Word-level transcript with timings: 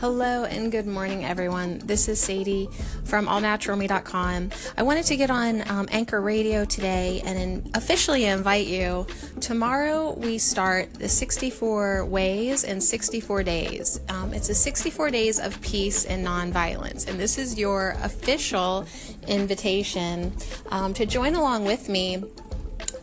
Hello 0.00 0.44
and 0.44 0.72
good 0.72 0.86
morning, 0.86 1.26
everyone. 1.26 1.76
This 1.80 2.08
is 2.08 2.18
Sadie 2.18 2.70
from 3.04 3.26
allnaturalme.com. 3.26 4.48
I 4.78 4.82
wanted 4.82 5.04
to 5.04 5.16
get 5.18 5.30
on 5.30 5.68
um, 5.68 5.88
Anchor 5.90 6.22
Radio 6.22 6.64
today 6.64 7.20
and 7.22 7.38
in, 7.38 7.70
officially 7.74 8.24
invite 8.24 8.66
you. 8.66 9.06
Tomorrow 9.42 10.14
we 10.14 10.38
start 10.38 10.94
the 10.94 11.06
64 11.06 12.06
Ways 12.06 12.64
in 12.64 12.80
64 12.80 13.42
Days. 13.42 14.00
Um, 14.08 14.32
it's 14.32 14.48
a 14.48 14.54
64 14.54 15.10
days 15.10 15.38
of 15.38 15.60
peace 15.60 16.06
and 16.06 16.26
nonviolence, 16.26 17.06
and 17.06 17.20
this 17.20 17.36
is 17.36 17.58
your 17.58 17.94
official 18.02 18.86
invitation 19.28 20.32
um, 20.70 20.94
to 20.94 21.04
join 21.04 21.34
along 21.34 21.66
with 21.66 21.90
me 21.90 22.24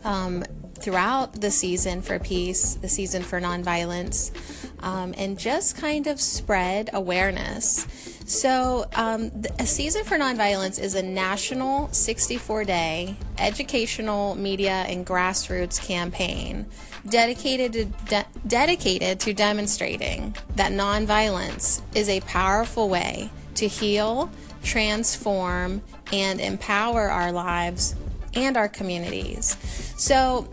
um, 0.02 0.42
throughout 0.80 1.40
the 1.40 1.50
season 1.50 2.02
for 2.02 2.18
peace, 2.18 2.74
the 2.74 2.88
season 2.88 3.22
for 3.22 3.40
nonviolence, 3.40 4.32
um, 4.80 5.14
and 5.16 5.38
just 5.38 5.76
kind 5.76 6.06
of 6.06 6.20
spread 6.20 6.90
awareness. 6.92 7.86
So, 8.26 8.86
um, 8.94 9.30
a 9.58 9.66
season 9.66 10.04
for 10.04 10.18
nonviolence 10.18 10.78
is 10.78 10.94
a 10.94 11.02
national 11.02 11.88
64 11.92 12.64
day 12.64 13.16
educational 13.38 14.34
media 14.34 14.84
and 14.86 15.06
grassroots 15.06 15.82
campaign 15.82 16.66
dedicated 17.08 17.72
to 17.72 17.84
de- 17.84 18.26
dedicated 18.46 19.20
to 19.20 19.32
demonstrating 19.32 20.36
that 20.56 20.72
nonviolence 20.72 21.80
is 21.94 22.08
a 22.08 22.20
powerful 22.20 22.88
way 22.88 23.30
to 23.54 23.66
heal, 23.66 24.30
transform, 24.62 25.82
and 26.12 26.40
empower 26.40 27.08
our 27.08 27.32
lives 27.32 27.94
and 28.34 28.56
our 28.56 28.68
communities. 28.68 29.56
So, 29.96 30.48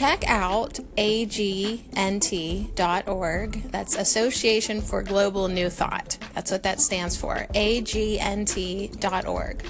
check 0.00 0.24
out 0.30 0.80
agnt.org. 0.96 1.52
That's 3.70 3.96
Association 3.96 4.80
for 4.80 5.02
Global 5.02 5.48
New 5.48 5.68
Thought. 5.68 6.16
That's 6.32 6.50
what 6.50 6.62
that 6.62 6.80
stands 6.80 7.18
for. 7.18 7.46
agnt.org. 7.54 9.62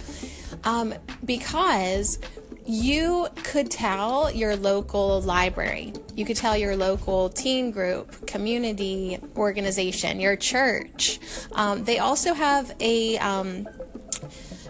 Um, 0.62 0.94
because 1.24 2.20
you 2.64 3.26
could 3.42 3.72
tell 3.72 4.30
your 4.30 4.54
local 4.54 5.20
library, 5.20 5.94
you 6.14 6.24
could 6.24 6.36
tell 6.36 6.56
your 6.56 6.76
local 6.76 7.28
teen 7.28 7.72
group, 7.72 8.28
community 8.28 9.18
organization, 9.34 10.20
your 10.20 10.36
church. 10.36 11.18
Um, 11.56 11.82
they 11.82 11.98
also 11.98 12.34
have 12.34 12.72
a 12.78 13.18
um, 13.18 13.68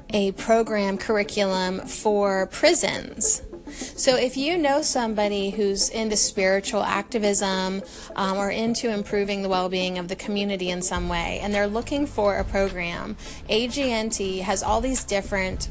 a 0.09 0.33
program 0.33 0.97
curriculum 0.97 1.81
for 1.81 2.47
prisons. 2.47 3.43
So, 3.71 4.17
if 4.17 4.37
you 4.37 4.59
know 4.59 4.83
somebody 4.83 5.51
who's 5.51 5.89
into 5.89 6.17
spiritual 6.17 6.83
activism 6.83 7.83
um, 8.17 8.37
or 8.37 8.51
into 8.51 8.91
improving 8.91 9.43
the 9.43 9.49
well 9.49 9.69
being 9.69 9.99
of 9.99 10.09
the 10.09 10.17
community 10.17 10.71
in 10.71 10.83
some 10.83 11.09
way, 11.09 11.41
and 11.43 11.55
they're 11.55 11.67
looking 11.67 12.07
for 12.07 12.37
a 12.37 12.45
program, 12.45 13.17
AGNT 13.49 14.43
has 14.43 14.63
all 14.63 14.81
these 14.81 15.05
different 15.05 15.69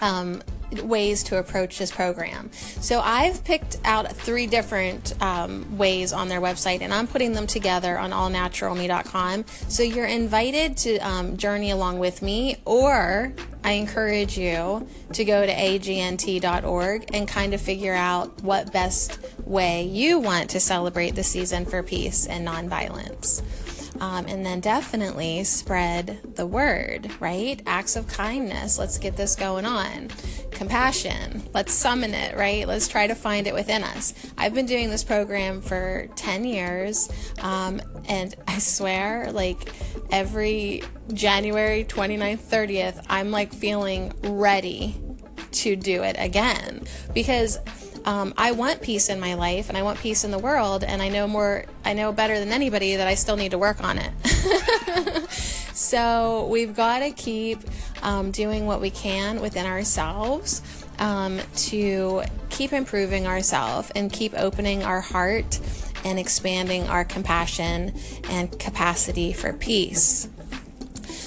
um, 0.00 0.42
ways 0.80 1.22
to 1.24 1.38
approach 1.38 1.78
this 1.78 1.90
program. 1.90 2.50
So 2.52 3.00
I've 3.00 3.44
picked 3.44 3.76
out 3.84 4.10
three 4.12 4.46
different 4.46 5.20
um, 5.22 5.76
ways 5.76 6.12
on 6.12 6.28
their 6.28 6.40
website 6.40 6.80
and 6.80 6.92
I'm 6.92 7.06
putting 7.06 7.32
them 7.32 7.46
together 7.46 7.98
on 7.98 8.10
allnaturalme.com. 8.10 9.44
So 9.68 9.82
you're 9.82 10.06
invited 10.06 10.76
to 10.78 10.98
um, 10.98 11.36
journey 11.36 11.70
along 11.70 11.98
with 11.98 12.22
me, 12.22 12.56
or 12.64 13.32
I 13.64 13.72
encourage 13.72 14.36
you 14.36 14.88
to 15.12 15.24
go 15.24 15.46
to 15.46 15.52
agnt.org 15.52 17.10
and 17.14 17.28
kind 17.28 17.54
of 17.54 17.60
figure 17.60 17.94
out 17.94 18.42
what 18.42 18.72
best 18.72 19.18
way 19.44 19.84
you 19.84 20.18
want 20.18 20.50
to 20.50 20.60
celebrate 20.60 21.14
the 21.14 21.22
season 21.22 21.64
for 21.64 21.82
peace 21.82 22.26
and 22.26 22.46
nonviolence. 22.46 23.42
Um, 24.00 24.26
and 24.26 24.44
then 24.44 24.60
definitely 24.60 25.44
spread 25.44 26.34
the 26.34 26.46
word, 26.46 27.10
right? 27.20 27.62
Acts 27.66 27.94
of 27.94 28.08
kindness. 28.08 28.78
Let's 28.78 28.98
get 28.98 29.16
this 29.16 29.36
going 29.36 29.64
on. 29.64 30.08
Compassion. 30.62 31.42
Let's 31.52 31.72
summon 31.72 32.14
it, 32.14 32.36
right? 32.36 32.68
Let's 32.68 32.86
try 32.86 33.08
to 33.08 33.16
find 33.16 33.48
it 33.48 33.52
within 33.52 33.82
us. 33.82 34.14
I've 34.38 34.54
been 34.54 34.66
doing 34.66 34.90
this 34.90 35.02
program 35.02 35.60
for 35.60 36.06
10 36.14 36.44
years, 36.44 37.08
um, 37.40 37.82
and 38.04 38.32
I 38.46 38.60
swear, 38.60 39.32
like 39.32 39.72
every 40.12 40.84
January 41.12 41.82
29th, 41.82 42.38
30th, 42.38 43.04
I'm 43.10 43.32
like 43.32 43.52
feeling 43.52 44.12
ready 44.22 45.02
to 45.50 45.74
do 45.74 46.04
it 46.04 46.14
again 46.16 46.82
because 47.12 47.58
um, 48.04 48.32
I 48.38 48.52
want 48.52 48.82
peace 48.82 49.08
in 49.08 49.18
my 49.18 49.34
life 49.34 49.68
and 49.68 49.76
I 49.76 49.82
want 49.82 49.98
peace 49.98 50.22
in 50.22 50.30
the 50.30 50.38
world, 50.38 50.84
and 50.84 51.02
I 51.02 51.08
know 51.08 51.26
more, 51.26 51.64
I 51.84 51.92
know 51.92 52.12
better 52.12 52.38
than 52.38 52.52
anybody 52.52 52.94
that 52.94 53.08
I 53.08 53.16
still 53.16 53.36
need 53.36 53.50
to 53.50 53.58
work 53.58 53.82
on 53.82 53.98
it. 53.98 54.12
so 55.72 56.46
we've 56.50 56.74
got 56.74 57.00
to 57.00 57.10
keep 57.10 57.58
um, 58.02 58.30
doing 58.30 58.66
what 58.66 58.80
we 58.80 58.90
can 58.90 59.40
within 59.40 59.66
ourselves 59.66 60.62
um, 60.98 61.40
to 61.56 62.22
keep 62.50 62.72
improving 62.72 63.26
ourselves 63.26 63.90
and 63.94 64.12
keep 64.12 64.34
opening 64.34 64.82
our 64.82 65.00
heart 65.00 65.58
and 66.04 66.18
expanding 66.18 66.86
our 66.88 67.04
compassion 67.04 67.92
and 68.28 68.58
capacity 68.58 69.32
for 69.32 69.52
peace. 69.52 70.28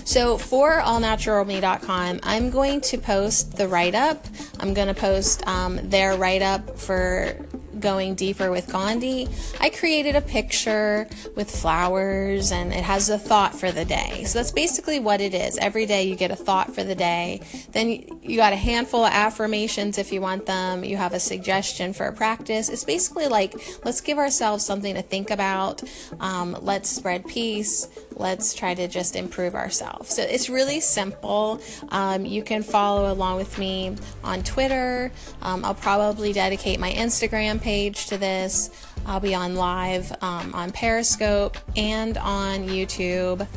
So 0.06 0.38
for 0.38 0.80
allnaturalme.com, 0.82 2.20
I'm 2.22 2.52
going 2.52 2.82
to 2.82 2.98
post 3.00 3.58
the 3.58 3.68
write 3.68 3.96
up. 3.96 4.26
I'm 4.60 4.74
going 4.74 4.88
to 4.88 4.94
post 4.94 5.46
um, 5.48 5.80
their 5.90 6.16
write 6.16 6.44
up 6.44 6.78
for 6.78 7.36
going 7.80 8.16
deeper 8.16 8.52
with 8.52 8.72
Gandhi, 8.72 9.28
I 9.60 9.70
created 9.70 10.16
a 10.16 10.22
picture 10.22 11.08
with 11.36 11.50
flowers 11.50 12.52
and 12.52 12.74
it 12.74 12.84
has 12.84 13.10
a 13.10 13.18
thought 13.18 13.56
for 13.56 13.72
the 13.72 13.86
day. 13.86 14.24
So 14.26 14.40
that's 14.40 14.52
basically 14.52 15.00
what 15.00 15.22
it 15.22 15.34
is. 15.34 15.58
Every 15.58 15.86
day 15.86 16.04
you 16.04 16.16
get 16.16 16.32
a 16.32 16.36
thought 16.36 16.74
for 16.74 16.84
the 16.84 16.96
day. 16.96 17.42
Then 17.72 17.90
you 18.22 18.38
got 18.38 18.54
a 18.54 18.58
handful 18.58 19.04
of 19.04 19.12
affirmations 19.12 19.98
if 19.98 20.12
you 20.12 20.22
want 20.22 20.46
them. 20.46 20.84
You 20.84 20.98
have 20.98 21.14
a 21.14 21.20
suggestion 21.20 21.94
for 21.94 22.06
a 22.06 22.14
practice. 22.14 22.70
It's 22.70 22.84
basically 22.84 23.28
like 23.28 23.54
let's 23.84 24.02
give 24.02 24.18
ourselves 24.18 24.66
something 24.66 24.96
to 24.96 25.02
think 25.02 25.32
about. 25.32 25.84
Um, 26.20 26.58
let's 26.62 26.90
spread 26.90 27.26
peace. 27.26 27.88
Let's 28.16 28.54
try 28.54 28.74
to 28.74 28.88
just 28.88 29.16
improve 29.16 29.56
ourselves. 29.56 30.16
So 30.16 30.22
it's 30.24 30.50
really 30.50 30.80
simple. 30.80 31.62
Um, 31.90 32.26
you 32.26 32.44
can 32.44 32.64
follow 32.64 33.12
along 33.12 33.38
with 33.38 33.58
me 33.58 33.96
on 34.24 34.44
Twitter. 34.44 35.12
Um, 35.42 35.66
I'll 35.66 35.76
probably 35.76 36.34
dedicate 36.34 36.80
my 36.80 36.92
Instagram 36.92 37.62
page 37.62 38.08
to 38.08 38.18
this. 38.18 38.70
I'll 39.06 39.20
be 39.20 39.36
on 39.36 39.56
live 39.56 40.12
um, 40.22 40.54
on 40.54 40.72
Periscope 40.72 41.58
and 41.76 42.18
on 42.18 42.68
YouTube. 42.68 43.48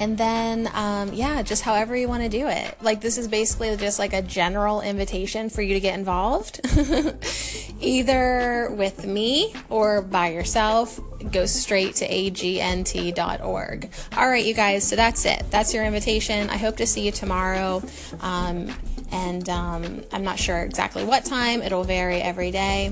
And 0.00 0.18
then, 0.18 0.68
um, 0.74 1.12
yeah, 1.12 1.42
just 1.42 1.62
however 1.62 1.96
you 1.96 2.08
want 2.08 2.24
to 2.24 2.28
do 2.28 2.48
it. 2.48 2.76
Like, 2.82 3.00
this 3.00 3.16
is 3.16 3.28
basically 3.28 3.76
just 3.76 3.98
like 3.98 4.12
a 4.12 4.22
general 4.22 4.80
invitation 4.80 5.48
for 5.48 5.62
you 5.62 5.74
to 5.74 5.80
get 5.80 5.96
involved, 5.96 6.60
either 7.80 8.70
with 8.72 9.06
me 9.06 9.54
or 9.68 10.02
by 10.02 10.28
yourself. 10.30 11.00
Go 11.32 11.46
straight 11.46 11.94
to 11.96 12.08
agnt.org. 12.08 13.90
All 14.16 14.28
right, 14.28 14.44
you 14.44 14.54
guys, 14.54 14.86
so 14.86 14.96
that's 14.96 15.24
it. 15.24 15.42
That's 15.50 15.72
your 15.72 15.84
invitation. 15.84 16.50
I 16.50 16.56
hope 16.56 16.76
to 16.78 16.86
see 16.86 17.04
you 17.06 17.12
tomorrow. 17.12 17.82
Um, 18.20 18.72
and 19.12 19.48
um, 19.48 20.02
I'm 20.12 20.24
not 20.24 20.38
sure 20.38 20.62
exactly 20.62 21.04
what 21.04 21.24
time, 21.24 21.62
it'll 21.62 21.84
vary 21.84 22.20
every 22.20 22.50
day. 22.50 22.90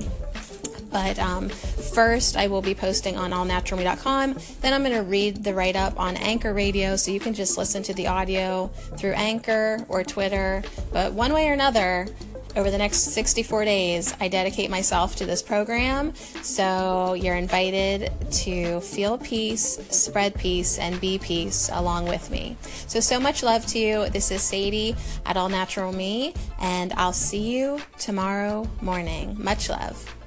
But 0.93 1.17
um, 1.17 1.49
first, 1.49 2.37
I 2.37 2.45
will 2.47 2.61
be 2.61 2.75
posting 2.75 3.17
on 3.17 3.31
allnaturalme.com. 3.31 4.37
Then 4.61 4.73
I'm 4.73 4.83
going 4.83 4.95
to 4.95 5.01
read 5.01 5.43
the 5.43 5.53
write 5.53 5.75
up 5.75 5.99
on 5.99 6.15
Anchor 6.17 6.53
Radio, 6.53 6.95
so 6.95 7.09
you 7.09 7.19
can 7.19 7.33
just 7.33 7.57
listen 7.57 7.81
to 7.83 7.95
the 7.95 8.05
audio 8.07 8.67
through 8.97 9.13
Anchor 9.13 9.83
or 9.89 10.03
Twitter. 10.03 10.63
But 10.91 11.13
one 11.13 11.33
way 11.33 11.49
or 11.49 11.53
another, 11.53 12.07
over 12.55 12.69
the 12.69 12.77
next 12.77 13.13
64 13.13 13.65
days, 13.65 14.13
I 14.19 14.27
dedicate 14.27 14.69
myself 14.69 15.15
to 15.17 15.25
this 15.25 15.41
program. 15.41 16.13
So 16.41 17.13
you're 17.13 17.35
invited 17.35 18.11
to 18.43 18.79
feel 18.81 19.17
peace, 19.17 19.79
spread 19.89 20.35
peace, 20.35 20.77
and 20.77 20.99
be 21.01 21.17
peace 21.19 21.69
along 21.73 22.07
with 22.07 22.29
me. 22.29 22.55
So, 22.87 22.99
so 22.99 23.19
much 23.19 23.43
love 23.43 23.65
to 23.67 23.79
you. 23.79 24.09
This 24.09 24.31
is 24.31 24.41
Sadie 24.41 24.95
at 25.25 25.37
All 25.37 25.49
Natural 25.49 25.91
Me, 25.91 26.33
and 26.59 26.93
I'll 26.93 27.13
see 27.13 27.57
you 27.57 27.79
tomorrow 27.97 28.69
morning. 28.81 29.35
Much 29.41 29.69
love. 29.69 30.22